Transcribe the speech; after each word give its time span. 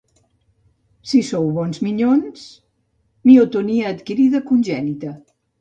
Si 1.09 1.19
sou 1.27 1.51
bons 1.57 1.83
minyons...Miotonia 1.89 3.93
adquirida, 3.97 4.43
congènita. 4.53 5.15